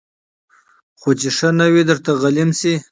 [0.99, 2.73] خو چي ښه نه وي درته غلیم سي